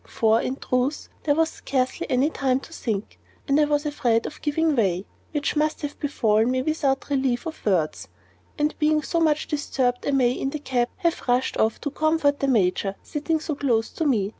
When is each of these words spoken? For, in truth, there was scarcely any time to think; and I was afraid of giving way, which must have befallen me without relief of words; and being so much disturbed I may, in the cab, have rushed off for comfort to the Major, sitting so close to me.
For, 0.07 0.41
in 0.41 0.55
truth, 0.55 1.09
there 1.25 1.35
was 1.35 1.51
scarcely 1.51 2.09
any 2.09 2.31
time 2.31 2.59
to 2.61 2.73
think; 2.73 3.19
and 3.47 3.59
I 3.59 3.65
was 3.65 3.85
afraid 3.85 4.25
of 4.25 4.41
giving 4.41 4.75
way, 4.75 5.05
which 5.31 5.55
must 5.55 5.83
have 5.83 5.99
befallen 5.99 6.49
me 6.49 6.63
without 6.63 7.07
relief 7.11 7.45
of 7.45 7.63
words; 7.63 8.07
and 8.57 8.73
being 8.79 9.03
so 9.03 9.19
much 9.19 9.47
disturbed 9.47 10.07
I 10.07 10.09
may, 10.09 10.31
in 10.31 10.49
the 10.49 10.57
cab, 10.57 10.89
have 10.97 11.27
rushed 11.27 11.55
off 11.57 11.77
for 11.83 11.91
comfort 11.91 12.39
to 12.39 12.47
the 12.47 12.51
Major, 12.51 12.95
sitting 13.03 13.39
so 13.39 13.53
close 13.53 13.91
to 13.91 14.05
me. 14.07 14.29